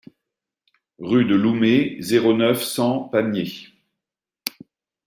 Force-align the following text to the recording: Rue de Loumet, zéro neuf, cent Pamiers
Rue 0.97 1.25
de 1.25 1.35
Loumet, 1.35 1.97
zéro 1.99 2.33
neuf, 2.33 2.63
cent 2.63 3.01
Pamiers 3.09 3.67